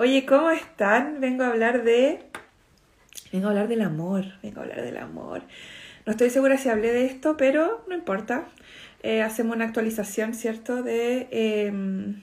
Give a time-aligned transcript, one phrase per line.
[0.00, 1.20] Oye, ¿cómo están?
[1.20, 2.20] Vengo a hablar de...
[3.34, 5.42] Vengo a hablar del amor, vengo a hablar del amor.
[6.06, 8.46] No estoy segura si hablé de esto, pero no importa.
[9.02, 10.82] Eh, hacemos una actualización, ¿cierto?
[10.82, 11.28] De...
[11.30, 12.22] Em,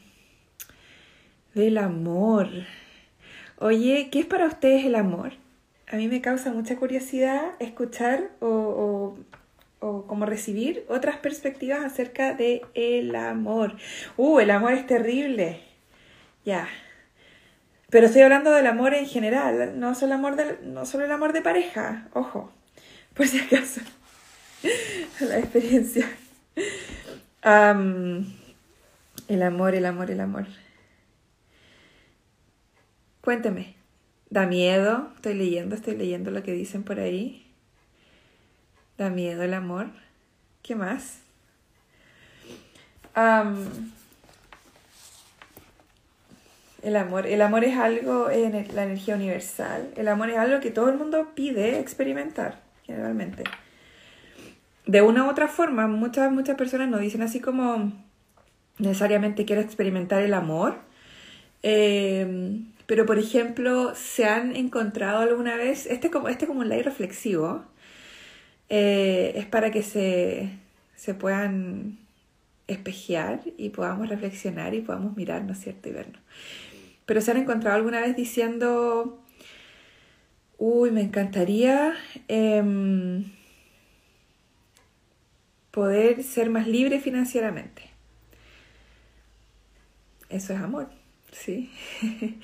[1.54, 2.50] del amor.
[3.60, 5.34] Oye, ¿qué es para ustedes el amor?
[5.88, 9.16] A mí me causa mucha curiosidad escuchar o,
[9.82, 13.76] o, como recibir otras perspectivas acerca de el amor.
[14.18, 15.62] Uh, el amor es terrible.
[16.44, 16.68] Ya,
[17.90, 21.12] pero estoy hablando del amor en general, no solo el amor de, no solo el
[21.12, 22.52] amor de pareja, ojo,
[23.14, 23.82] por si acaso.
[25.20, 26.08] La experiencia.
[29.28, 30.48] el amor, el amor, el amor.
[33.22, 33.76] Cuénteme,
[34.30, 35.12] ¿da miedo?
[35.16, 37.46] Estoy leyendo, estoy leyendo lo que dicen por ahí.
[38.98, 39.88] ¿Da miedo el amor?
[40.62, 41.20] ¿Qué más?
[46.88, 47.28] El amor.
[47.28, 49.92] El amor es algo, la energía universal.
[49.98, 53.44] El amor es algo que todo el mundo pide experimentar, generalmente.
[54.86, 57.92] De una u otra forma, muchas, muchas personas nos dicen así como
[58.78, 60.78] necesariamente quiero experimentar el amor.
[61.62, 66.84] Em, pero, por ejemplo, se han encontrado alguna vez, este como, este como un ley
[66.84, 67.66] reflexivo,
[68.70, 70.52] eh, es para que se,
[70.96, 71.98] se puedan
[72.68, 75.90] espejear y podamos reflexionar y podamos mirar, ¿no es cierto?
[75.90, 76.22] Y vernos
[77.08, 79.24] pero se han encontrado alguna vez diciendo,
[80.58, 81.94] uy, me encantaría
[82.28, 83.24] em,
[85.72, 87.84] poder ser más libre financieramente.
[90.30, 90.90] Eso es amor,
[91.32, 91.72] ¿sí?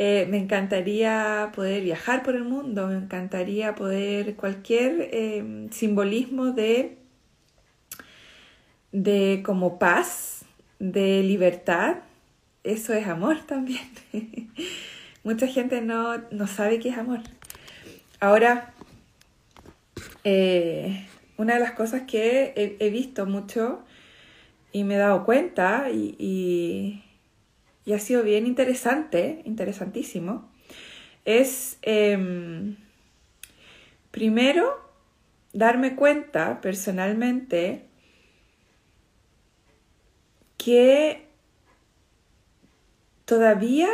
[0.00, 6.98] Eh, me encantaría poder viajar por el mundo, me encantaría poder cualquier em, simbolismo de,
[8.92, 10.44] de como paz,
[10.78, 11.96] de libertad,
[12.64, 13.88] eso es amor también.
[15.24, 17.20] Mucha gente no, sabe qué es amor.
[18.20, 18.72] Ahora,
[20.24, 23.84] eh, una de las cosas que he, visto mucho
[24.72, 27.04] y me he dado cuenta y,
[27.92, 30.50] ha sido bien interesante, interesantísimo,
[31.24, 32.76] es em,
[34.10, 34.78] primero
[35.52, 37.86] darme cuenta personalmente
[40.58, 41.27] que
[43.28, 43.90] Todavía,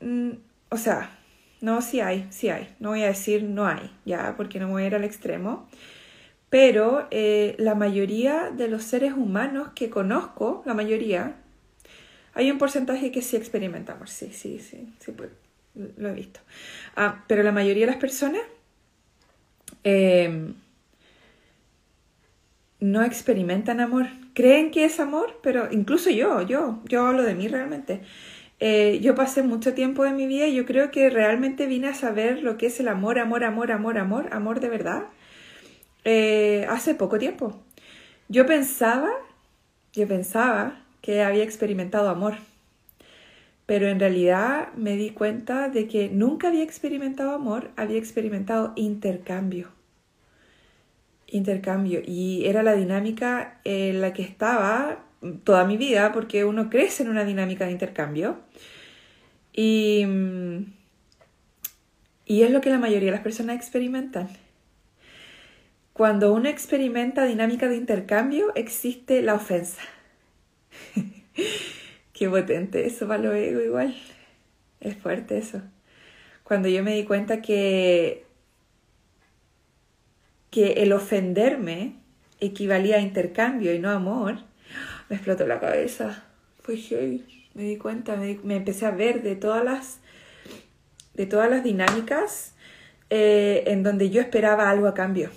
[0.00, 0.30] mm,
[0.70, 1.16] o sea,
[1.60, 2.74] no, sí hay, sí hay.
[2.80, 5.68] No voy a decir no hay, ya, porque no voy a ir al extremo.
[6.50, 11.36] Pero eh, la mayoría de los seres humanos que conozco, la mayoría,
[12.34, 15.30] hay un porcentaje que sí experimentamos, sí, sí, sí, sí, pues,
[15.96, 16.40] lo he visto.
[16.96, 18.42] Ah, pero la mayoría de las personas
[19.84, 20.54] em,
[22.80, 24.08] no experimentan amor.
[24.34, 28.02] Creen que es amor, pero incluso yo, yo, yo hablo de mí realmente.
[28.64, 31.94] Eh, yo pasé mucho tiempo de mi vida y yo creo que realmente vine a
[31.94, 35.02] saber lo que es el amor, amor, amor, amor, amor, amor de verdad,
[36.04, 37.60] eh, hace poco tiempo.
[38.28, 39.10] Yo pensaba,
[39.92, 42.34] yo pensaba que había experimentado amor,
[43.66, 49.70] pero en realidad me di cuenta de que nunca había experimentado amor, había experimentado intercambio.
[51.26, 52.00] Intercambio.
[52.06, 55.00] Y era la dinámica en la que estaba
[55.44, 58.38] toda mi vida porque uno crece en una dinámica de intercambio
[59.52, 60.06] y,
[62.24, 64.28] y es lo que la mayoría de las personas experimentan.
[65.92, 69.82] Cuando uno experimenta dinámica de intercambio existe la ofensa.
[72.12, 73.94] Qué potente eso para lo ego igual.
[74.80, 75.60] Es fuerte eso.
[76.44, 78.24] Cuando yo me di cuenta que,
[80.50, 81.96] que el ofenderme
[82.40, 84.38] equivalía a intercambio y no amor,
[85.08, 86.24] me explotó la cabeza.
[86.62, 86.76] Fue
[87.54, 90.00] Me di cuenta, me, empecé a ver de todas las,
[91.14, 92.54] de todas las dinámicas
[93.10, 95.30] eh, en donde yo esperaba algo a cambio.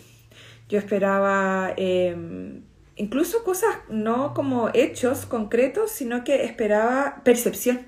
[0.70, 2.64] Yo esperaba em,
[2.96, 7.82] incluso cosas no como hechos concretos, sino que esperaba percepción.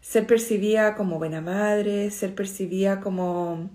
[0.00, 3.70] Ser percibida como buena madre, ser percibida como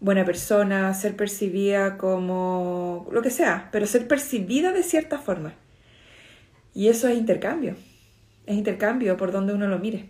[0.00, 5.54] buena persona, ser percibida como lo que sea, pero ser percibida de cierta forma.
[6.74, 7.76] Y eso es intercambio.
[8.46, 10.08] Es intercambio por donde uno lo mire.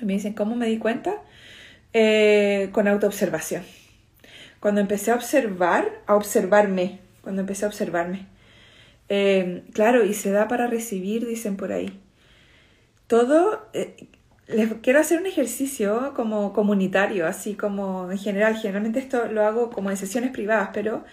[0.00, 1.22] Me dicen, ¿cómo me di cuenta?
[1.92, 3.62] Eh, con autoobservación.
[4.60, 8.26] Cuando empecé a observar, a observarme, cuando empecé a observarme.
[9.08, 12.00] Eh, claro, y se da para recibir, dicen por ahí.
[13.06, 14.08] Todo, eh,
[14.46, 18.56] les quiero hacer un ejercicio como comunitario, así como en general.
[18.56, 21.04] Generalmente esto lo hago como en sesiones privadas, pero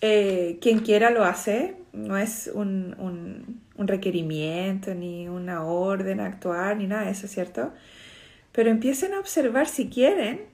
[0.00, 1.76] quien quiera lo hace.
[1.92, 7.26] No es un, un, un requerimiento, ni una orden a actuar, ni nada de eso,
[7.26, 7.72] ¿cierto?
[8.52, 10.46] Pero empiecen a observar si quieren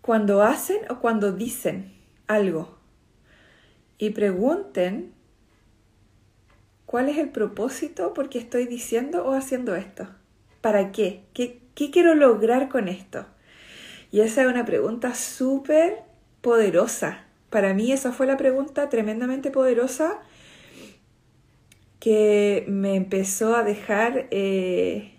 [0.00, 1.92] cuando hacen o cuando dicen
[2.26, 2.78] algo.
[3.98, 5.12] Y pregunten
[6.86, 10.08] cuál es el propósito por qué estoy diciendo o haciendo esto.
[10.62, 11.24] ¿Para qué?
[11.34, 13.26] ¿Qué, qué quiero lograr con esto?
[14.10, 16.02] Y esa es una pregunta súper
[16.40, 17.24] poderosa.
[17.50, 20.20] Para mí esa fue la pregunta tremendamente poderosa
[22.00, 25.12] que me empezó a dejar eh,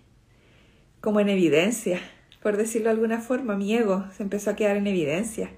[0.99, 2.01] como en evidencia,
[2.41, 5.51] por decirlo de alguna forma, mi ego se empezó a quedar en evidencia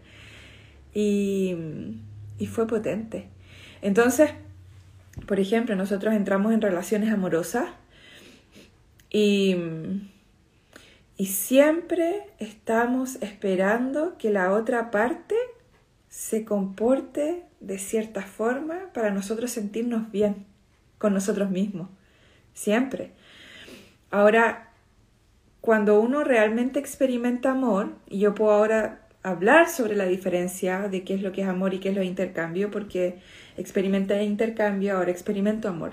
[0.93, 1.55] y,
[2.37, 3.29] y fue potente.
[3.81, 4.31] Entonces,
[5.25, 7.67] por ejemplo, nosotros entramos en relaciones amorosas
[9.09, 9.55] y,
[11.15, 15.35] y siempre estamos esperando que la otra parte
[16.09, 20.52] se comporte de cierta forma para nosotros sentirnos bien
[21.03, 21.89] con nosotros mismos.
[22.53, 23.11] Siempre.
[24.09, 24.69] Ahora,
[25.59, 31.15] cuando uno realmente experimenta amor, y yo puedo ahora hablar sobre la diferencia de qué
[31.15, 33.19] es lo que es amor y qué es lo de intercambio, porque
[33.57, 35.91] experimenté intercambio, ahora experimento amor.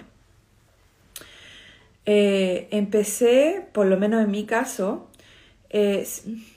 [2.07, 5.11] Eh, empecé, por lo menos en mi caso,
[5.71, 6.07] eh,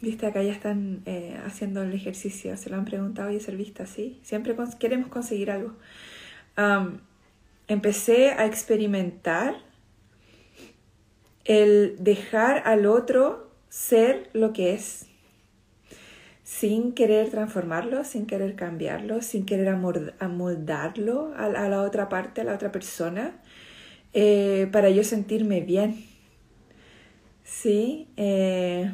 [0.01, 3.81] viste, acá ya están eh, haciendo el ejercicio, se lo han preguntado y ser vista
[3.83, 4.19] así.
[4.21, 5.73] Siempre queremos conseguir algo.
[7.67, 9.55] Empecé a experimentar
[11.45, 15.07] el dejar al otro ser lo que es,
[16.43, 19.69] sin querer transformarlo, sin querer cambiarlo, sin querer
[20.19, 23.41] amoldarlo a, la otra parte, a la otra persona,
[24.13, 26.05] eh, para yo sentirme bien.
[27.43, 28.91] Sí, eh,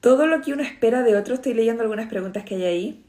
[0.00, 3.04] todo lo que uno espera de otro, estoy leyendo algunas preguntas que hay ahí,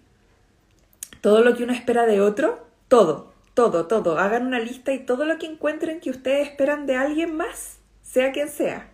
[1.21, 4.17] todo lo que uno espera de otro, todo, todo, todo.
[4.17, 8.31] Hagan una lista y todo lo que encuentren que ustedes esperan de alguien más, sea
[8.31, 8.89] quien sea.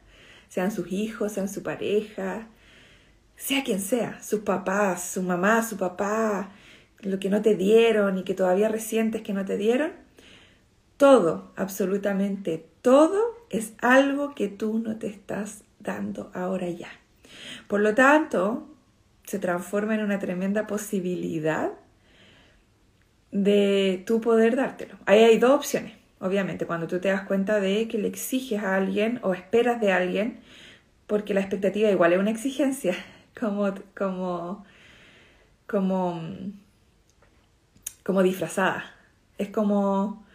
[0.49, 2.47] Sean sus hijos, sean su pareja,
[3.35, 6.49] sea quien sea, sus papás, su mamá, su papá,
[7.01, 9.91] lo que no te dieron y que todavía resientes que no te dieron.
[10.97, 13.21] Todo, absolutamente todo
[13.51, 16.89] es algo que tú no te estás dando ahora ya.
[17.67, 18.67] Por lo tanto,
[19.25, 21.73] se transforma en una tremenda posibilidad
[23.35, 24.95] de tu poder dártelo.
[25.05, 28.75] Ahí hay dos opciones, obviamente, cuando tú te das cuenta de que le exiges a
[28.75, 30.39] alguien o esperas de alguien,
[31.05, 32.95] porque la expectativa igual es una exigencia,
[33.39, 34.65] como, como,
[35.67, 36.21] como,
[38.03, 38.85] como disfrazada.
[39.37, 40.25] Es como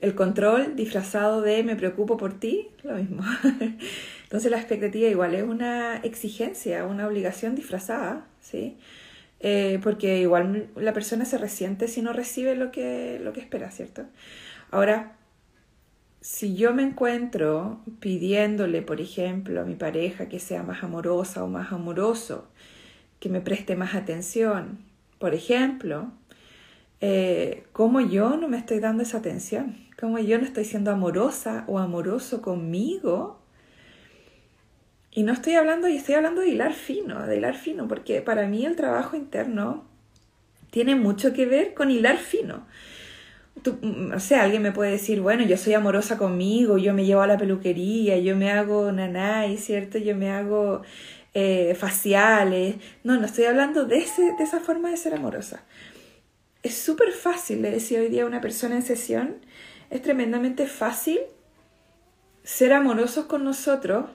[0.00, 3.22] el control disfrazado de me preocupo por ti, lo mismo.
[4.22, 8.78] Entonces la expectativa igual es una exigencia, una obligación disfrazada, ¿sí?
[9.40, 13.70] Eh, porque igual la persona se resiente si no recibe lo que, lo que espera,
[13.70, 14.04] ¿cierto?
[14.70, 15.16] Ahora,
[16.20, 21.48] si yo me encuentro pidiéndole, por ejemplo, a mi pareja que sea más amorosa o
[21.48, 22.48] más amoroso,
[23.20, 24.78] que me preste más atención,
[25.18, 26.10] por ejemplo,
[27.00, 29.76] eh, ¿cómo yo no me estoy dando esa atención?
[29.98, 33.40] ¿Cómo yo no estoy siendo amorosa o amoroso conmigo?
[35.16, 38.46] Y no estoy hablando, y estoy hablando de hilar fino, de hilar fino, porque para
[38.46, 39.88] mí el trabajo interno
[40.68, 42.66] tiene mucho que ver con hilar fino.
[43.62, 47.06] Tú, mm, o sea, alguien me puede decir, bueno, yo soy amorosa conmigo, yo me
[47.06, 49.96] llevo a la peluquería, yo me hago nanay, ¿cierto?
[49.96, 50.82] Yo me hago
[51.32, 52.76] eh, faciales.
[53.02, 55.64] No, no estoy hablando de, ese, de esa forma de ser amorosa.
[56.62, 59.36] Es súper fácil, le decía hoy día a una persona en sesión,
[59.88, 61.20] es tremendamente fácil
[62.42, 64.10] ser amorosos con nosotros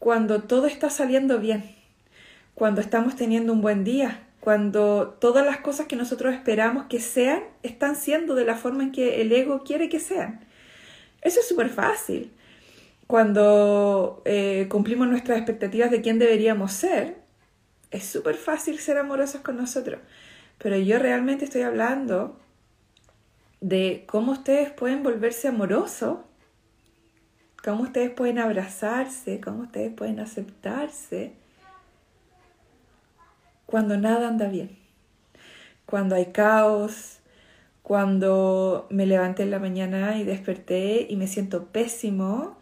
[0.00, 1.76] cuando todo está saliendo bien,
[2.54, 7.42] cuando estamos teniendo un buen día, cuando todas las cosas que nosotros esperamos que sean
[7.62, 10.40] están siendo de la forma en que el ego quiere que sean.
[11.20, 12.32] Eso es súper fácil.
[13.06, 17.18] Cuando eh, cumplimos nuestras expectativas de quién deberíamos ser,
[17.90, 20.00] es súper fácil ser amorosos con nosotros.
[20.56, 22.38] Pero yo realmente estoy hablando
[23.60, 26.20] de cómo ustedes pueden volverse amorosos
[27.64, 31.34] cómo ustedes pueden abrazarse, cómo ustedes pueden aceptarse
[33.66, 34.76] cuando nada anda bien,
[35.86, 37.20] cuando hay caos,
[37.82, 42.58] cuando me levanté en la mañana y desperté y me siento pésimo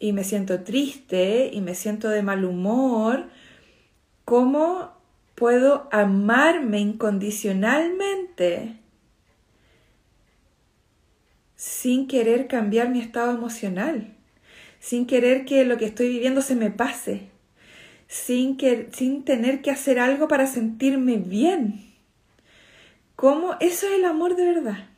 [0.00, 3.28] y me siento triste y me siento de mal humor,
[4.24, 4.92] ¿cómo
[5.34, 8.76] puedo amarme incondicionalmente
[11.54, 14.17] sin querer cambiar mi estado emocional?
[14.80, 17.28] Sin querer que lo que estoy viviendo se me pase,
[18.06, 18.58] sin,
[18.92, 21.84] sin tener que hacer algo para sentirme bien.
[23.16, 23.56] ¿Cómo?
[23.60, 24.88] Eso es el amor de verdad.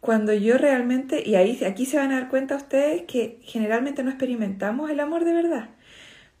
[0.00, 4.10] Cuando yo realmente, y ahí aquí se van a dar cuenta ustedes que generalmente no
[4.10, 5.70] experimentamos el amor de verdad,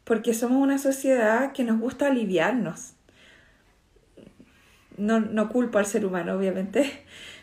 [0.04, 2.92] porque somos una sociedad que nos gusta aliviarnos.
[4.96, 6.90] No, no culpo al ser humano, obviamente,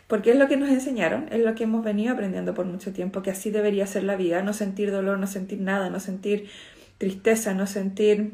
[0.07, 3.21] porque es lo que nos enseñaron, es lo que hemos venido aprendiendo por mucho tiempo,
[3.21, 6.49] que así debería ser la vida, no sentir dolor, no sentir nada, no sentir
[6.97, 8.33] tristeza, no sentir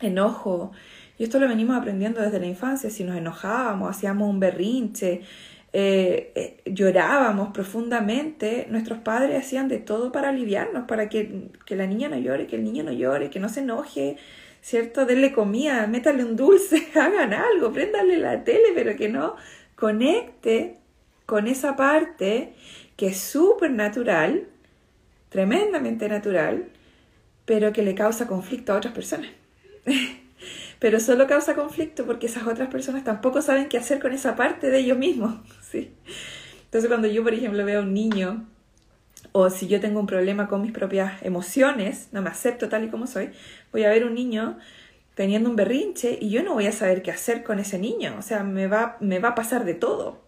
[0.00, 0.72] enojo.
[1.18, 5.22] Y esto lo venimos aprendiendo desde la infancia, si nos enojábamos, hacíamos un berrinche,
[5.74, 11.86] eh, eh, llorábamos profundamente, nuestros padres hacían de todo para aliviarnos, para que, que, la
[11.86, 14.16] niña no llore, que el niño no llore, que no se enoje,
[14.60, 15.06] ¿cierto?
[15.06, 19.36] Denle comida, métale un dulce, hagan algo, préndale la tele, pero que no
[19.74, 20.81] conecte
[21.26, 22.54] con esa parte
[22.96, 24.48] que es súper natural,
[25.28, 26.68] tremendamente natural,
[27.44, 29.30] pero que le causa conflicto a otras personas.
[30.78, 34.70] pero solo causa conflicto porque esas otras personas tampoco saben qué hacer con esa parte
[34.70, 35.34] de ellos mismos.
[35.70, 35.92] ¿sí?
[36.64, 38.46] Entonces cuando yo, por ejemplo, veo a un niño
[39.32, 42.88] o si yo tengo un problema con mis propias emociones, no me acepto tal y
[42.88, 43.30] como soy,
[43.72, 44.58] voy a ver un niño
[45.14, 48.16] teniendo un berrinche y yo no voy a saber qué hacer con ese niño.
[48.18, 50.22] O sea, me va, me va a pasar de todo.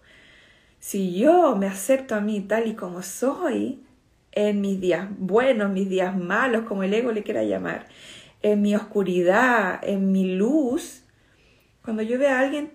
[0.84, 3.82] Si yo me acepto a mí tal y como soy,
[4.32, 7.86] en mis días buenos, mis días malos, como el ego le quiera llamar,
[8.42, 11.04] en mi oscuridad, en mi luz,
[11.82, 12.72] cuando yo veo a alguien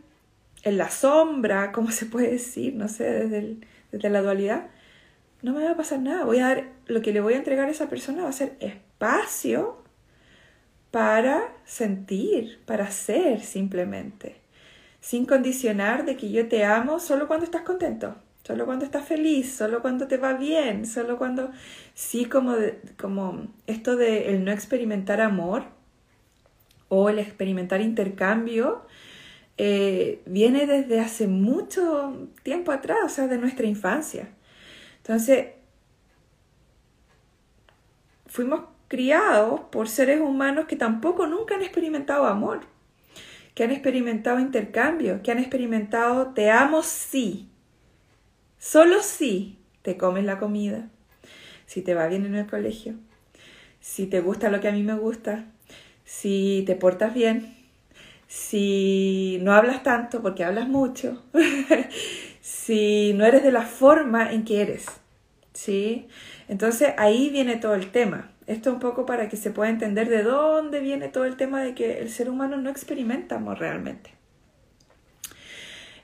[0.63, 2.74] en la sombra, ¿cómo se puede decir?
[2.74, 3.58] No sé, desde,
[3.92, 4.72] desde la dualidad,
[5.44, 6.25] no me va a pasar nada.
[6.25, 8.58] Voy a dar, lo que le voy a entregar a esa persona va a ser
[8.60, 9.84] espacio
[10.89, 14.38] para sentir, para ser simplemente
[15.01, 19.53] sin condicionar de que yo te amo solo cuando estás contento, solo cuando estás feliz,
[19.56, 21.51] solo cuando te va bien, solo cuando
[21.94, 22.56] sí como,
[23.00, 25.63] como esto de el no experimentar amor
[26.89, 28.86] o el experimentar intercambio
[29.58, 34.29] eh, viene desde hace mucho tiempo atrás, o sea, de nuestra infancia.
[34.98, 35.48] Entonces,
[38.25, 42.62] fuimos criados por seres humanos que tampoco nunca han experimentado amor
[43.60, 47.50] que han experimentado intercambio, que han experimentado te amo si,
[48.58, 50.88] solo si te comes la comida,
[51.66, 52.94] si te va bien en el colegio,
[53.82, 55.44] si te gusta lo que a mí me gusta,
[56.06, 57.54] si te portas bien,
[58.30, 61.22] si no hablas tanto porque hablas mucho,
[62.39, 64.86] si no eres de la forma en que eres,
[65.51, 66.08] ¿sí?
[66.48, 68.32] Entonces ahí viene todo el tema.
[68.50, 71.75] Esto un poco para que se pueda entender de dónde viene todo el tema de
[71.75, 74.10] que el ser humano no experimenta amor realmente.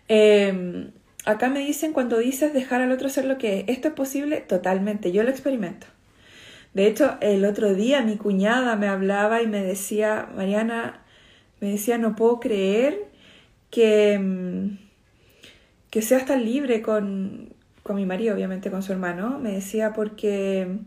[0.07, 0.91] Em,
[1.25, 3.65] acá me dicen cuando dices dejar al otro ser lo que es.
[3.67, 4.41] ¿Esto es posible?
[4.41, 5.87] Totalmente, yo lo experimento.
[6.75, 11.03] De hecho, el otro día mi cuñada me hablaba y me decía, Mariana,
[11.61, 13.07] me decía, no puedo creer
[13.71, 14.77] que, em,
[15.89, 19.39] que seas tan libre con, con mi marido, obviamente con su hermano.
[19.39, 20.77] Me decía porque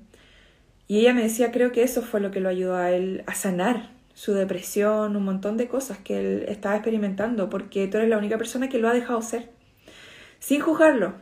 [0.88, 3.34] y ella me decía, creo que eso fue lo que lo ayudó a él a
[3.34, 8.18] sanar su depresión, un montón de cosas que él estaba experimentando, porque tú eres la
[8.18, 9.50] única persona que lo ha dejado ser,
[10.40, 11.14] sin juzgarlo,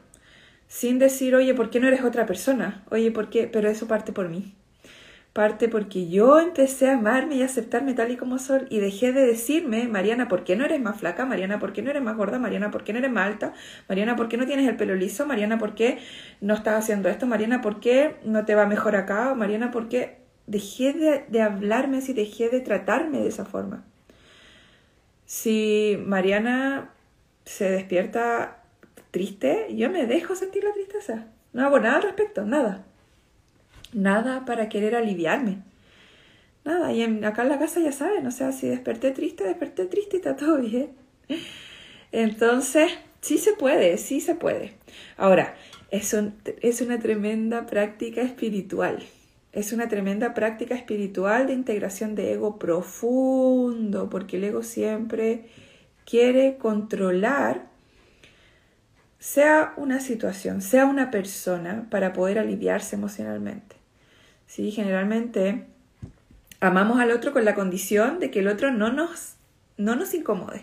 [0.68, 2.85] sin decir, oye, ¿por qué no eres otra persona?
[2.90, 3.49] Oye, ¿por qué?
[3.52, 4.54] Pero eso parte por mí
[5.37, 9.26] parte porque yo empecé a amarme y aceptarme tal y como soy y dejé de
[9.26, 11.26] decirme, Mariana, ¿por qué no eres más flaca?
[11.26, 12.38] Mariana, ¿por qué no eres más gorda?
[12.38, 13.52] Mariana, ¿por qué no eres más alta?
[13.87, 15.26] Mariana, ¿por qué no tienes el pelo liso?
[15.26, 15.99] Mariana, ¿por qué
[16.40, 17.26] no estás haciendo esto?
[17.26, 19.35] Mariana, ¿por qué no te va mejor acá?
[19.35, 23.85] Mariana, ¿por qué dejé de, de hablarme así, dejé de tratarme de esa forma?
[25.26, 26.93] Si Mariana
[27.45, 28.62] se despierta
[29.11, 31.26] triste, yo me dejo sentir la tristeza.
[31.52, 32.87] No hago nada al respecto, nada.
[33.97, 35.62] Nada para querer aliviarme.
[36.67, 40.17] Nada, y acá en la casa ya saben, o sea, si desperté triste, desperté triste
[40.17, 40.91] y está todo bien.
[42.12, 44.75] Entonces, sí se puede, sí se puede.
[45.17, 45.55] Ahora,
[45.91, 46.15] es,
[46.61, 49.03] es una tremenda práctica espiritual.
[49.53, 55.47] Es una tremenda práctica espiritual de integración de ego profundo, porque el ego siempre
[56.05, 57.75] quiere controlar
[59.19, 63.75] sea una situación, sea una persona, para poder aliviarse emocionalmente.
[64.47, 64.71] ¿Sí?
[64.71, 65.67] Generalmente
[66.61, 69.35] amamos al otro con la condición de que el otro no nos,
[69.76, 70.62] no nos incomode.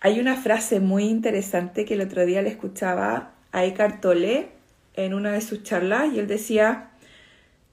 [0.00, 4.48] hay una frase muy interesante que el otro día le escuchaba a Eckhart Tolle
[4.94, 6.90] en una de sus charlas y él decía,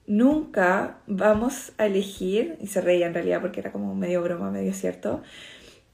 [0.06, 4.72] nunca vamos a elegir, y se reía en realidad porque era como medio broma, medio
[4.72, 5.22] cierto,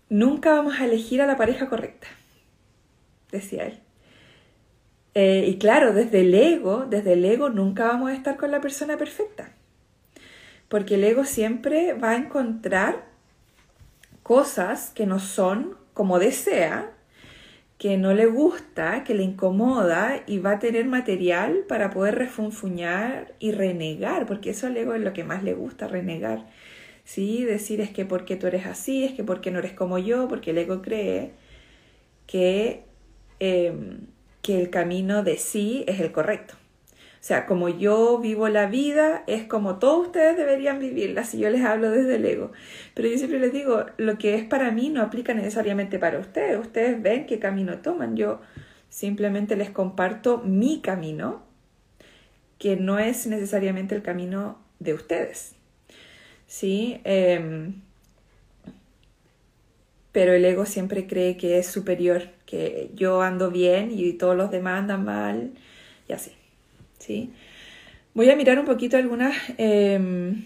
[0.08, 2.06] nunca vamos a elegir a la pareja correcta,
[3.30, 3.80] decía él.
[5.20, 8.60] Eh, y claro, desde el ego, desde el ego nunca vamos a estar con la
[8.60, 9.50] persona perfecta,
[10.68, 13.04] porque el ego siempre va a encontrar
[14.22, 16.92] cosas que no son como desea,
[17.78, 23.34] que no le gusta, que le incomoda y va a tener material para poder refunfuñar
[23.40, 26.46] y renegar, porque eso al ego es lo que más le gusta, renegar.
[27.04, 27.42] ¿Sí?
[27.44, 30.52] Decir es que porque tú eres así, es que porque no eres como yo, porque
[30.52, 31.32] el ego cree
[32.28, 32.84] que,
[33.40, 34.06] em,
[34.48, 36.54] que el camino de sí es el correcto.
[36.94, 41.50] O sea, como yo vivo la vida, es como todos ustedes deberían vivirla si yo
[41.50, 42.52] les hablo desde el ego.
[42.94, 46.58] Pero yo siempre les digo, lo que es para mí no aplica necesariamente para ustedes.
[46.58, 48.16] Ustedes ven qué camino toman.
[48.16, 48.40] Yo
[48.88, 51.42] simplemente les comparto mi camino,
[52.58, 55.56] que no es necesariamente el camino de ustedes.
[56.46, 57.02] ¿Sí?
[57.04, 57.82] Em,
[60.10, 64.50] pero el ego siempre cree que es superior, que yo ando bien y todos los
[64.50, 65.52] demás andan mal
[66.08, 66.32] y así.
[66.98, 67.30] ¿sí?
[68.14, 69.36] Voy a mirar un poquito algunas...
[69.58, 70.44] Em,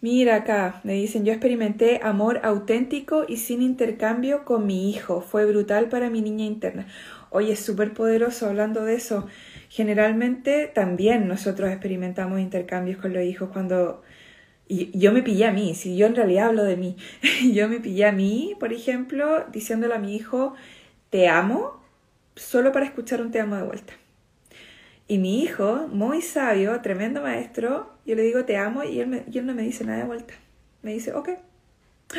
[0.00, 5.20] mira acá, me dicen, yo experimenté amor auténtico y sin intercambio con mi hijo.
[5.20, 6.88] Fue brutal para mi niña interna.
[7.30, 9.28] Oye, es súper poderoso hablando de eso.
[9.68, 14.02] Generalmente también nosotros experimentamos intercambios con los hijos cuando...
[14.72, 16.96] Y yo me pillé a mí, si yo en realidad hablo de mí,
[17.52, 20.54] yo me pillé a mí, por ejemplo, diciéndole a mi hijo,
[21.10, 21.78] te amo,
[22.36, 23.92] solo para escuchar un te amo de vuelta.
[25.08, 29.24] Y mi hijo, muy sabio, tremendo maestro, yo le digo te amo y él, me,
[29.42, 30.32] no me dice nada de vuelta.
[30.80, 31.28] Me dice, ok.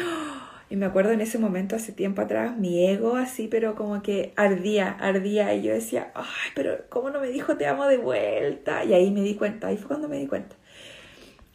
[0.70, 4.34] Y me acuerdo en ese momento, hace tiempo atrás, mi ego así, pero como que
[4.36, 5.54] ardía, ardía.
[5.54, 8.84] Y yo decía, ay, pero ¿cómo no me dijo te amo de vuelta?
[8.84, 10.56] Y ahí me di cuenta, ahí fue cuando me di cuenta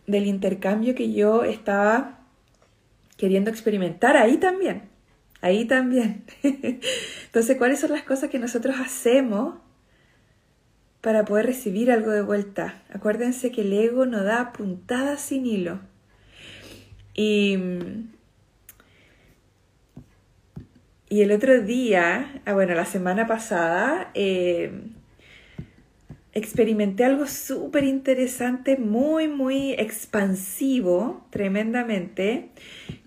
[0.08, 2.18] del intercambio que yo estaba
[3.16, 4.88] queriendo experimentar ahí también.
[5.40, 6.24] Ahí también.
[6.42, 9.54] Entonces, ¿cuáles son las cosas que nosotros hacemos
[11.00, 12.82] para poder recibir algo de vuelta.
[12.92, 15.80] Acuérdense que el ego no da puntadas sin hilo.
[17.14, 17.58] Y,
[21.08, 24.72] y el otro día, ah, bueno, la semana pasada, eh,
[26.38, 32.50] experimenté algo súper interesante, muy, muy expansivo, tremendamente,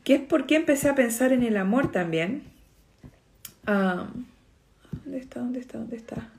[0.03, 2.43] que es porque empecé a pensar en el amor también.
[3.65, 5.39] ¿Dónde está?
[5.39, 5.77] ¿Dónde está?
[5.77, 6.29] ¿Dónde está?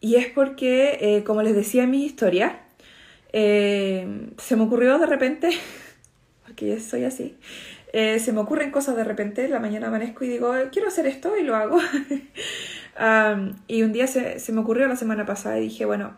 [0.00, 2.60] y es porque, eh, como les decía en mi historia,
[3.32, 5.50] eh, se me ocurrió de repente,
[6.46, 7.36] porque yo soy así,
[7.92, 11.36] eh, se me ocurren cosas de repente, la mañana amanezco y digo, quiero hacer esto
[11.36, 11.78] y lo hago.
[13.66, 16.16] y un día se, se, me ocurrió la semana pasada y dije, bueno,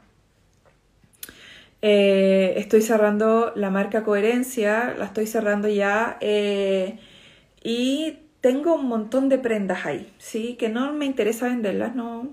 [1.80, 9.87] estoy cerrando la marca Coherencia, la estoy cerrando ya y tengo un montón de prendas
[9.87, 10.56] ahí, ¿sí?
[10.58, 12.28] Que no me interesa venderlas, no.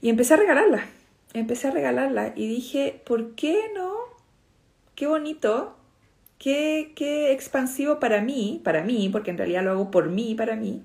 [0.00, 0.84] Y empecé a regalarlas,
[1.34, 3.92] empecé a regalarlas y dije, ¿por qué no?
[4.94, 5.76] Qué bonito,
[6.42, 10.82] qué, expansivo para mí, para mí, porque en realidad lo hago por mí, para mí.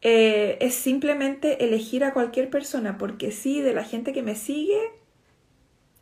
[0.00, 4.80] Eh, es simplemente elegir a cualquier persona, porque sí, de la gente que me sigue,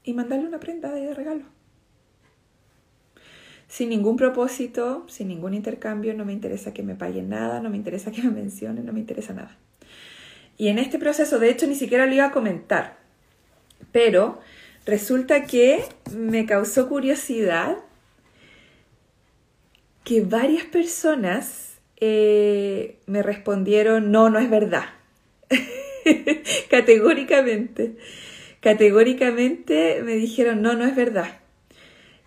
[0.04, 1.44] y mandarle una prenda de regalo
[3.72, 7.78] sin ningún propósito, sin ningún intercambio, no me interesa que me paguen nada, no me
[7.78, 9.56] interesa que me mencionen, no me interesa nada.
[10.58, 12.98] Y en este proceso, de hecho, ni siquiera lo iba a comentar,
[13.90, 14.40] pero
[14.84, 17.78] resulta que me causó curiosidad
[20.04, 24.86] que varias personas eh, me respondieron, no, no es verdad.
[26.70, 27.96] Categóricamente.
[28.60, 31.40] Categóricamente me dijeron, no, no es verdad.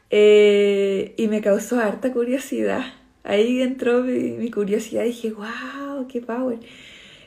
[0.10, 2.94] Eh, y me causó harta curiosidad.
[3.24, 6.60] Ahí entró mi, curiosidad y dije, wow, qué power.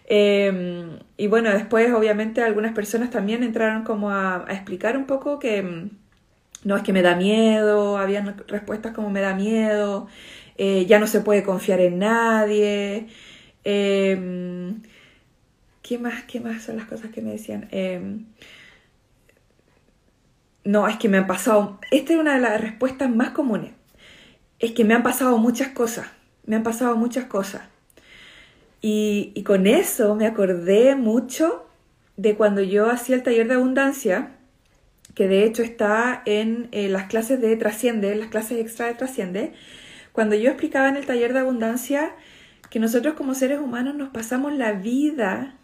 [0.07, 5.63] Em, y bueno, después obviamente algunas personas también entraron como a, explicar un poco que
[5.63, 5.91] mm,
[6.65, 10.09] no es que me da miedo, habían respuestas como me da miedo,
[10.57, 13.09] eh, ya no se puede confiar en nadie.
[13.65, 14.83] Em,
[15.83, 16.25] ¿Qué más?
[16.25, 17.69] ¿Qué más son las cosas que me decían?
[17.71, 18.27] Em,
[20.65, 23.73] no, es que me han pasado, esta es una de las respuestas más comunes,
[24.59, 26.09] es que me han pasado muchas cosas,
[26.45, 27.63] me han pasado muchas cosas.
[28.81, 31.67] Y, y con eso me acordé mucho
[32.17, 34.38] de cuando yo hacía el taller de abundancia,
[35.19, 39.53] que de hecho está en eh, las clases de Trasciende, las clases extra de Trasciende,
[40.13, 42.13] cuando yo explicaba en el taller de abundancia
[42.71, 45.57] que nosotros como seres humanos nos pasamos la vida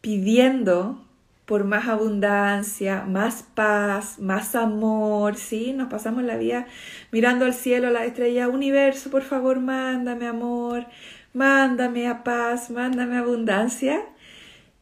[0.00, 1.06] pidiendo
[1.46, 5.72] por más abundancia, más paz, más amor, ¿sí?
[5.72, 6.66] Nos pasamos la vida
[7.12, 10.86] mirando al cielo, a la estrella, universo, por favor, mándame amor,
[11.34, 14.02] mándame a paz, mándame abundancia.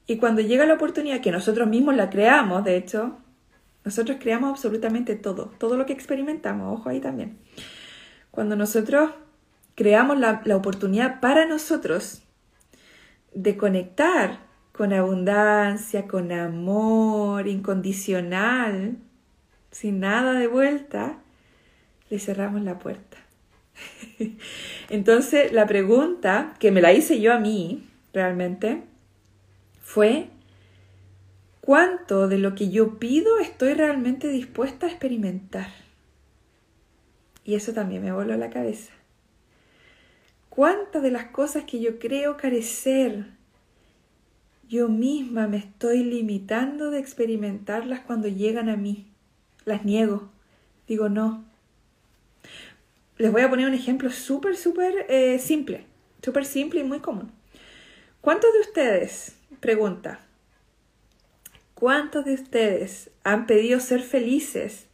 [0.06, 3.18] Y cuando llega la oportunidad, que nosotros mismos la creamos, de hecho,
[3.84, 7.38] nosotros creamos absolutamente todo, todo lo que experimentamos, ojo ahí también.
[8.30, 9.12] Cuando nosotros
[9.74, 12.22] creamos la, la oportunidad para nosotros
[13.34, 14.40] de conectar
[14.72, 18.96] con abundancia, con amor incondicional,
[19.70, 21.18] sin nada de vuelta,
[22.08, 23.16] le cerramos la puerta.
[24.90, 28.82] Entonces, la pregunta que me la hice yo a mí, realmente,
[29.82, 30.28] fue,
[31.60, 35.68] ¿cuánto de lo que yo pido estoy realmente dispuesta a experimentar?
[37.44, 38.92] Y eso también me voló la cabeza.
[40.48, 43.26] ¿Cuántas de las cosas que yo creo carecer
[44.70, 49.08] yo misma me estoy limitando de experimentarlas cuando llegan a mí.
[49.64, 50.30] Las niego.
[50.86, 51.44] Digo no.
[53.18, 55.86] Les voy a poner un ejemplo súper, súper eh, simple.
[56.22, 57.32] Súper simple y muy común.
[58.20, 60.20] ¿Cuántos de ustedes, pregunta,
[61.80, 64.86] cuántos de ustedes han pedido ser felices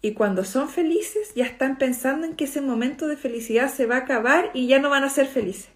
[0.00, 3.96] y cuando son felices ya están pensando en que ese momento de felicidad se va
[3.96, 5.68] a acabar y ya no van a ser felices?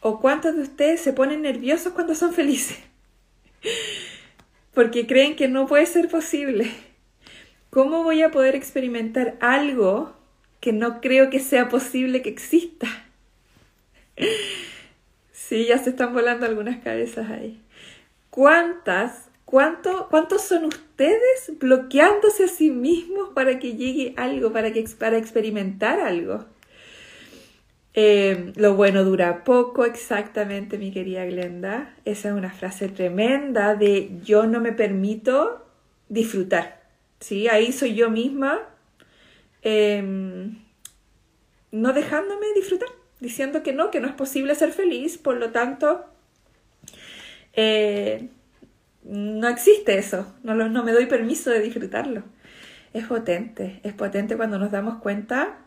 [0.00, 2.76] ¿O cuántos de ustedes se ponen nerviosos cuando son felices?
[4.74, 6.68] Porque creen que no puede ser posible.
[7.70, 10.16] ¿Cómo voy a poder experimentar algo
[10.60, 12.88] que no creo que sea posible que exista?
[15.52, 17.60] Sí, ya se están volando algunas cabezas ahí.
[18.32, 24.82] ¿Cuántas, cuánto, cuántos son ustedes bloqueándose a sí mismos para que llegue algo, para, que,
[24.98, 26.46] para experimentar algo?
[27.92, 31.94] Eh, lo bueno dura poco, exactamente, mi querida Glenda.
[32.06, 35.66] Esa es una frase tremenda de yo no me permito
[36.08, 36.80] disfrutar.
[37.20, 37.48] ¿sí?
[37.48, 38.62] Ahí soy yo misma
[39.60, 40.56] em,
[41.70, 42.88] no dejándome disfrutar,
[43.20, 46.06] diciendo que no, que no es posible ser feliz, por lo tanto,
[47.52, 48.28] eh,
[49.04, 52.22] no existe eso, no, no me doy permiso de disfrutarlo.
[52.92, 55.58] Es potente, es potente cuando nos damos cuenta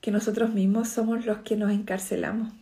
[0.00, 2.52] que nosotros mismos somos los que nos encarcelamos.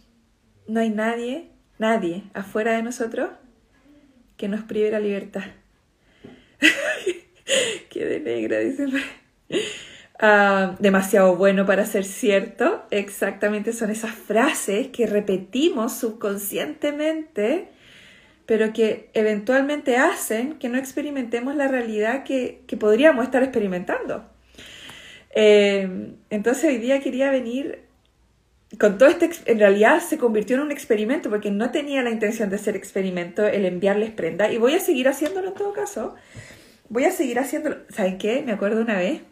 [0.67, 3.31] No hay nadie, nadie afuera de nosotros
[4.37, 5.45] que nos prive la libertad.
[7.91, 8.87] Qué de negra, dice.
[10.23, 12.85] Uh, demasiado bueno para ser cierto.
[12.93, 17.71] Exactamente son esas frases que repetimos subconscientemente,
[18.47, 24.25] pero que eventualmente hacen que no experimentemos la realidad que, que podríamos estar experimentando.
[25.35, 27.81] Eh, entonces hoy día quería venir
[28.79, 32.49] con todo este, en realidad se convirtió en un experimento porque no tenía la intención
[32.49, 36.15] de ser experimento el enviarles prenda y voy a seguir haciéndolo en todo caso.
[36.89, 37.79] Voy a seguir haciéndolo.
[37.89, 38.43] ¿Saben qué?
[38.47, 39.32] Me acuerdo una vez.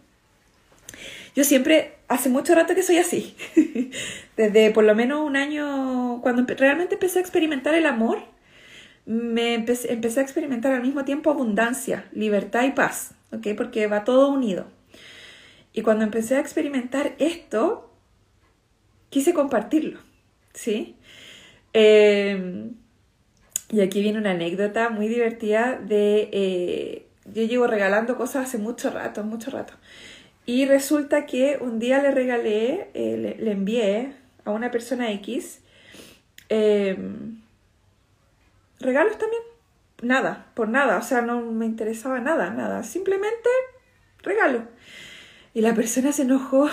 [1.34, 3.36] Yo siempre, hace mucho rato que soy así.
[4.36, 8.18] Desde por lo menos un año, cuando realmente empecé a experimentar el amor,
[9.06, 13.48] me empecé, empecé a experimentar al mismo tiempo abundancia, libertad y paz, ¿ok?
[13.56, 14.66] Porque va todo unido.
[15.72, 17.90] Y cuando empecé a experimentar esto,
[19.08, 20.00] quise compartirlo,
[20.52, 20.96] ¿sí?
[21.72, 22.74] Em,
[23.70, 26.28] y aquí viene una anécdota muy divertida de...
[26.32, 29.74] Eh, yo llevo regalando cosas hace mucho rato, mucho rato.
[30.50, 35.60] Y resulta que un día le regalé, eh, le, envié a una persona X
[36.48, 37.40] em,
[38.80, 39.42] regalos también.
[40.02, 42.82] Nada, por nada, o sea, no me interesaba nada, nada.
[42.82, 43.48] Simplemente
[44.24, 44.64] regalo.
[45.54, 46.68] Y la persona se enojó.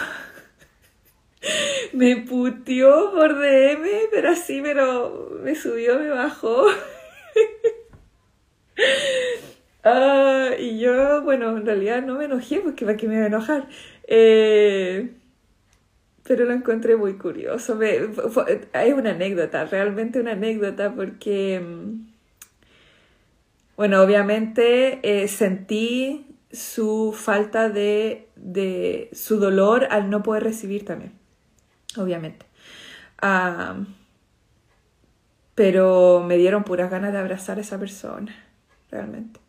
[1.94, 6.66] me puteó por DM, pero así, pero me subió, me bajó.
[9.88, 13.28] ah, y yo, bueno, en realidad no me enojé porque para qué me iba a
[13.28, 13.67] enojar.
[14.08, 15.13] Eh,
[16.28, 17.82] pero lo encontré muy curioso.
[17.82, 22.08] Es una anécdota, realmente una anécdota, porque, mm,
[23.78, 31.13] bueno, obviamente eh, sentí su falta de, de, su dolor al no poder recibir también,
[31.97, 32.45] obviamente.
[35.56, 38.36] pero me dieron puras ganas de abrazar a esa persona,
[38.91, 39.39] realmente.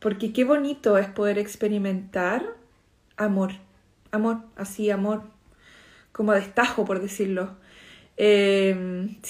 [0.00, 2.54] Porque qué bonito es poder experimentar
[3.16, 3.52] amor,
[4.10, 5.22] amor, así, amor,
[6.12, 7.56] como destajo, por decirlo.
[8.16, 8.74] Eh,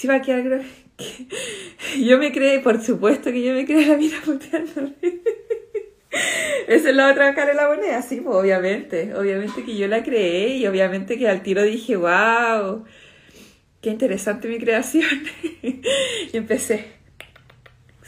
[0.08, 0.62] va a quedar,
[0.96, 4.94] que yo me creé, por supuesto que yo me creé la mina puteándome.
[6.66, 10.02] Esa es la otra cara de la moneda, sí, pues obviamente, obviamente que yo la
[10.02, 12.84] creé y obviamente que al tiro dije, wow,
[13.80, 15.08] qué interesante mi creación.
[15.62, 16.99] y empecé.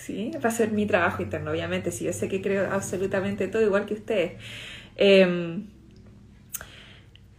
[0.03, 0.33] ¿Sí?
[0.45, 3.87] Va a ser mi trabajo interno, obviamente, sí, yo sé que creo absolutamente todo igual
[3.87, 4.33] que ustedes.
[4.97, 5.67] Em,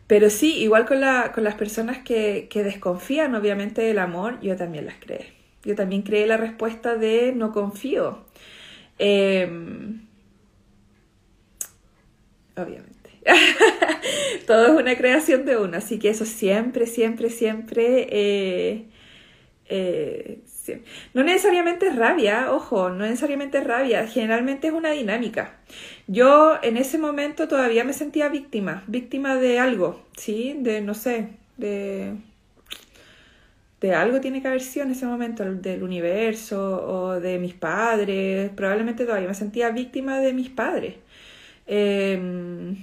[0.07, 4.55] pero sí, igual con, la, con las personas que, que, desconfían, obviamente, del amor, yo
[4.55, 5.33] también las creé.
[5.63, 8.25] Yo también creé la respuesta de no confío.
[8.99, 10.01] Em,
[12.55, 13.09] obviamente.
[14.47, 18.85] Todo es una creación de uno, así que eso siempre, siempre, siempre eh,
[19.69, 20.41] eh,
[21.13, 25.57] no necesariamente es rabia, ojo, no necesariamente es rabia, generalmente es una dinámica.
[26.07, 30.55] Yo en ese momento todavía me sentía víctima, víctima de algo, ¿sí?
[30.59, 32.15] De, no sé, de...
[33.81, 38.49] De algo tiene que haber sido en ese momento, del universo o de mis padres.
[38.55, 40.95] Probablemente todavía me sentía víctima de mis padres
[41.67, 42.77] em,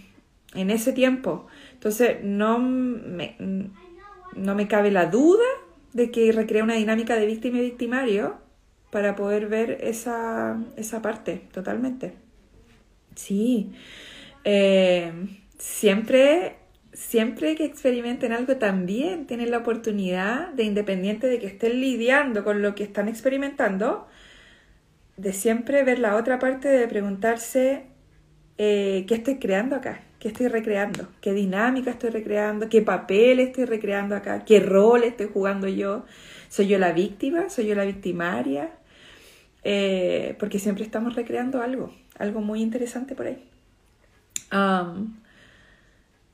[0.53, 1.47] en ese tiempo.
[1.73, 3.35] Entonces, no me,
[4.35, 5.47] no me cabe la duda
[5.93, 8.39] de que recrea una dinámica de víctima y victimario
[8.91, 12.15] para poder ver esa, esa parte totalmente.
[13.15, 13.73] Sí,
[14.45, 15.13] eh,
[15.59, 16.57] siempre,
[16.93, 22.63] siempre que experimenten algo también tienen la oportunidad de, independiente de que estén lidiando con
[22.63, 24.09] lo que están experimentando,
[25.17, 27.85] de siempre ver la otra parte de preguntarse
[28.59, 33.65] eh, qué estoy creando acá, qué estoy recreando, qué dinámica estoy recreando, qué papel estoy
[33.65, 36.05] recreando acá, qué rol estoy jugando yo.
[36.51, 37.49] ¿Soy yo la víctima?
[37.49, 38.71] ¿Soy yo la victimaria?
[39.65, 43.49] Eh, porque siempre estamos recreando algo, algo muy interesante por ahí.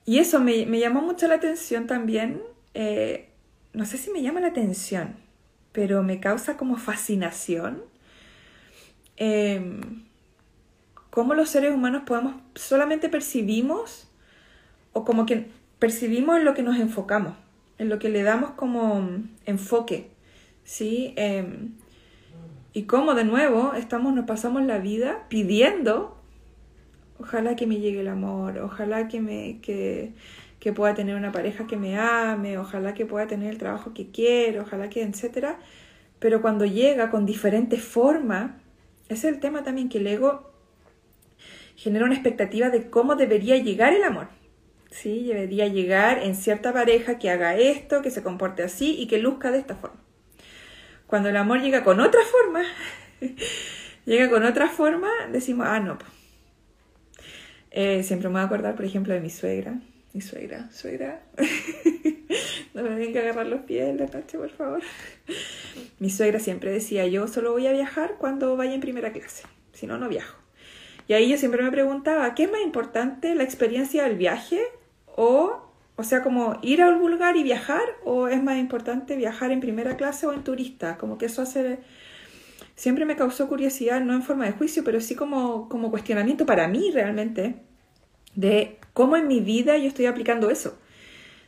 [0.05, 2.42] y eso me, llamó mucho la atención también.
[2.75, 3.29] Eh,
[3.72, 5.16] no sé si me llama la atención,
[5.72, 7.85] pero me causa como fascinación.
[9.16, 10.06] Em,
[11.16, 14.07] cómo los seres humanos podemos, solamente percibimos
[14.92, 15.46] o como que
[15.79, 17.33] percibimos en lo que nos enfocamos,
[17.79, 19.09] en lo que le damos como
[19.46, 20.11] enfoque,
[20.64, 21.14] ¿sí?
[21.16, 21.70] Em,
[22.74, 26.18] y cómo de nuevo estamos, nos pasamos la vida pidiendo,
[27.18, 30.12] ojalá que me llegue el amor, ojalá que me, que,
[30.74, 34.64] pueda tener una pareja que me ame, ojalá que pueda tener el trabajo que quiero,
[34.64, 35.61] ojalá que, etcétera.
[36.18, 38.50] Pero cuando llega con diferentes formas,
[39.09, 40.56] es el tema también que el ego
[41.76, 44.28] genera una expectativa de cómo debería llegar el amor.
[44.90, 45.26] ¿Sí?
[45.26, 49.50] Debería llegar en cierta pareja que haga esto, que se comporte así y que luzca
[49.50, 50.00] de esta forma.
[51.06, 52.62] Cuando el amor llega con otra forma,
[54.06, 55.98] llega con otra forma, decimos, ah, no.
[57.70, 59.78] Eh, siempre me voy a acordar, por ejemplo, de mi suegra.
[60.14, 61.20] Mi suegra, suegra.
[62.74, 64.80] no me venga a agarrar los pies en la noche, por favor.
[65.98, 69.42] Mi suegra siempre decía, yo solo voy a viajar cuando vaya en primera clase.
[69.74, 70.45] Si no, no viajo.
[71.09, 74.61] Y ahí yo siempre me preguntaba, ¿qué es más importante, la experiencia del viaje
[75.14, 75.62] o,
[75.95, 79.61] o sea, como ir a un lugar y viajar o es más importante viajar en
[79.61, 80.99] primera clase o en turista?
[80.99, 81.45] Como que eso.
[82.75, 86.69] Siempre me causó curiosidad, no en forma de juicio, pero sí como, como cuestionamiento para
[86.69, 87.62] mí realmente,
[88.35, 90.79] de cómo en mi vida yo estoy aplicando eso.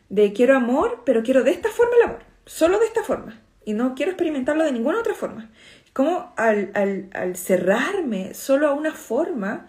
[0.09, 3.43] De quiero amor, pero quiero de esta forma el amor, solo de esta forma.
[3.67, 5.51] Y no quiero experimentarlo de ninguna otra forma
[5.99, 6.71] como al,
[7.13, 9.67] al, cerrarme solo a una forma,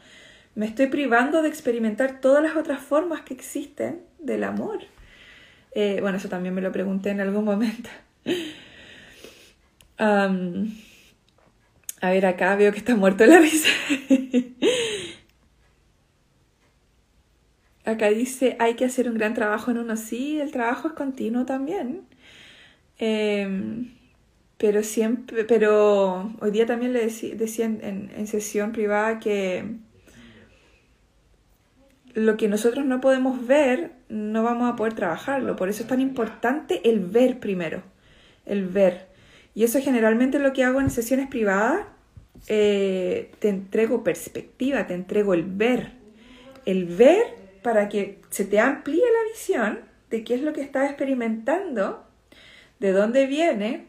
[0.53, 4.81] me estoy privando de experimentar todas las otras formas que existen del amor.
[5.71, 7.89] Eh, bueno, eso también me lo pregunté en algún momento.
[9.97, 10.29] a
[12.03, 13.69] ver, acá veo que está muerto la risa.
[17.85, 19.97] acá dice, hay que hacer un gran trabajo en uno.
[19.97, 22.03] Sí, el trabajo es continuo también.
[22.99, 23.95] Eh,
[24.59, 29.63] pero siempre, pero hoy día también le decía en, en, sesión privada que
[32.13, 35.55] lo que nosotros no podemos ver, no vamos a poder trabajarlo.
[35.55, 37.83] Por eso es tan importante el ver primero,
[38.45, 39.07] el ver.
[39.55, 41.85] Y eso generalmente lo que hago en sesiones privadas,
[42.47, 45.93] eh, te entrego perspectiva, te entrego el ver.
[46.65, 47.27] El ver
[47.63, 52.03] para que se te amplíe la visión de qué es lo que estás experimentando,
[52.81, 53.87] de dónde viene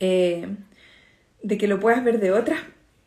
[0.00, 0.48] eh,
[1.42, 2.60] de que lo puedas ver de, otras,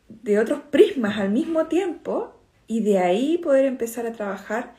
[0.08, 2.34] de otros prismas al mismo tiempo
[2.66, 4.74] y de ahí poder empezar a trabajar.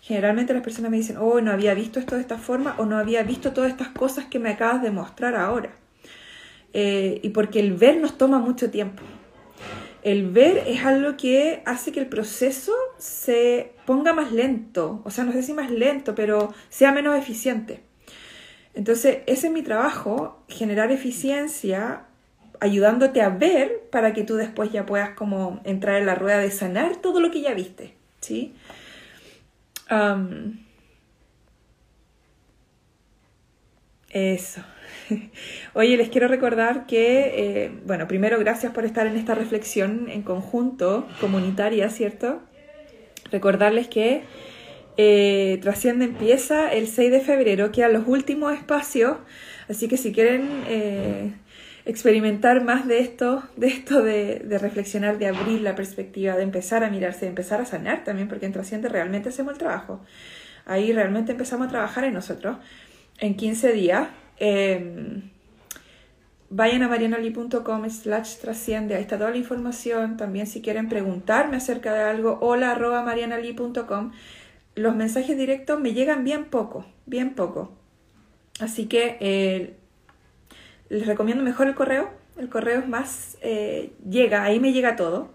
[0.00, 2.96] Generalmente las personas me dicen, oh, no había visto esto de esta forma o no
[2.96, 5.70] había visto todas estas cosas que me acabas de mostrar ahora.
[6.72, 9.02] Eh, y porque el ver nos toma mucho tiempo.
[10.02, 15.24] El ver es algo que hace que el proceso se ponga más lento, o sea,
[15.24, 17.87] no sé si más lento, pero sea menos eficiente.
[18.74, 22.02] Entonces, ese es mi trabajo, generar eficiencia,
[22.60, 26.50] ayudándote a ver para que tú después ya puedas como entrar en la rueda de
[26.50, 28.54] sanar todo lo que ya viste, ¿sí?
[34.10, 34.62] eso.
[35.74, 40.22] Oye, les quiero recordar que, eh, bueno, primero gracias por estar en esta reflexión en
[40.22, 42.40] conjunto, comunitaria, ¿cierto?
[43.30, 44.22] Recordarles que
[45.00, 49.16] eh, Trasciende empieza el 6 de febrero, quedan los últimos espacios,
[49.68, 51.34] así que si quieren eh,
[51.84, 56.90] experimentar más de esto, de esto de, reflexionar, de abrir la perspectiva, de empezar a
[56.90, 60.04] mirarse, de empezar a sanar también, porque en Trasciende realmente hacemos el trabajo.
[60.66, 62.56] Ahí realmente empezamos a trabajar en nosotros
[63.20, 64.08] en 15 días.
[64.40, 65.30] Em,
[66.50, 70.16] vayan a marianali.com slash trasciende, ahí está toda la información.
[70.16, 74.10] También si quieren preguntarme acerca de algo, hola arroba marianali.com
[74.78, 77.72] los mensajes directos me llegan bien poco, bien poco.
[78.60, 79.76] Así que eh,
[80.88, 82.10] les recomiendo mejor el correo.
[82.36, 85.30] El correo es más, eh, llega, ahí me llega todo.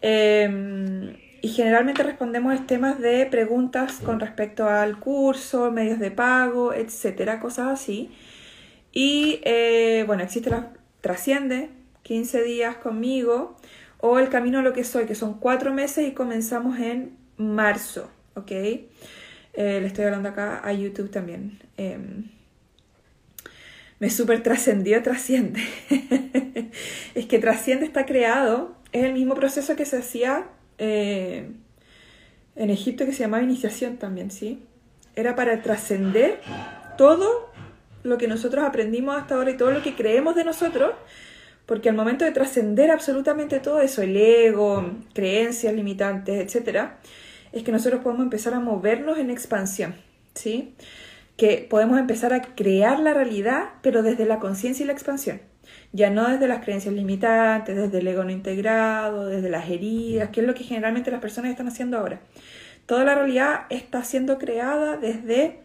[0.00, 7.40] Em, y generalmente respondemos temas de preguntas con respecto al curso, medios de pago, etcétera,
[7.40, 8.10] cosas así.
[8.92, 11.70] Y eh, bueno, existe la Trasciende,
[12.02, 13.56] 15 días conmigo,
[13.98, 18.08] o El Camino a lo que soy, que son cuatro meses y comenzamos en marzo.
[18.34, 18.50] ¿Ok?
[18.50, 18.88] Eh,
[19.54, 21.58] le estoy hablando acá a YouTube también.
[21.76, 22.30] Em,
[23.98, 25.60] me súper trascendió, trasciende.
[27.14, 30.46] es que trasciende está creado, es el mismo proceso que se hacía
[30.78, 31.50] eh,
[32.56, 34.62] en Egipto que se llamaba iniciación también, ¿sí?
[35.14, 36.40] Era para trascender
[36.96, 37.50] todo
[38.02, 40.92] lo que nosotros aprendimos hasta ahora y todo lo que creemos de nosotros,
[41.66, 46.98] porque al momento de trascender absolutamente todo eso, el ego, creencias limitantes, etcétera,
[47.52, 49.94] es que nosotros podemos empezar a movernos en expansión,
[50.34, 50.74] ¿sí?
[51.36, 55.40] Que podemos empezar a crear la realidad, pero desde la conciencia y la expansión.
[55.92, 60.40] Ya no desde las creencias limitantes, desde el ego no integrado, desde las heridas, que
[60.40, 62.20] es lo que generalmente las personas están haciendo ahora.
[62.86, 65.60] Toda la realidad está siendo creada desde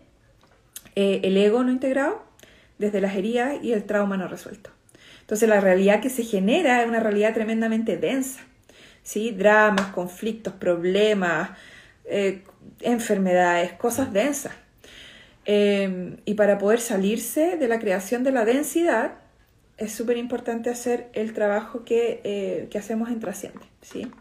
[0.95, 2.21] eh, el ego no integrado,
[2.77, 4.69] desde las heridas y el trauma no resuelto.
[5.21, 8.41] Entonces la realidad que se genera es una realidad tremendamente densa.
[9.03, 9.31] ¿sí?
[9.31, 11.51] Dramas, conflictos, problemas,
[12.07, 12.43] eh,
[12.81, 14.53] enfermedades, cosas densas.
[15.45, 19.19] Em, y para poder salirse de la creación de la densidad,
[19.77, 23.65] es súper importante hacer el trabajo que, eh, que hacemos en Trasciende.
[23.81, 24.11] ¿sí?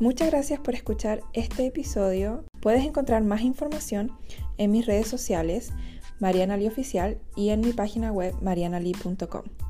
[0.00, 2.44] Muchas gracias por escuchar este episodio.
[2.62, 4.16] Puedes encontrar más información
[4.56, 5.74] en mis redes sociales,
[6.18, 9.69] Mariana Oficial, y en mi página web, marianali.com.